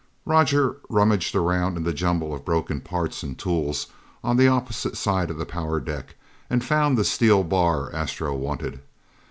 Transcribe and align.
Roger 0.25 0.77
rummaged 0.89 1.35
around 1.35 1.77
in 1.77 1.83
the 1.83 1.93
jumble 1.93 2.33
of 2.33 2.43
broken 2.43 2.81
parts 2.81 3.21
and 3.21 3.37
tools 3.37 3.85
on 4.23 4.35
the 4.35 4.47
opposite 4.47 4.97
side 4.97 5.29
of 5.29 5.37
the 5.37 5.45
power 5.45 5.79
deck 5.79 6.15
and 6.49 6.65
found 6.65 6.97
the 6.97 7.03
steel 7.05 7.43
bar 7.43 7.93
Astro 7.93 8.33
wanted. 8.35 8.81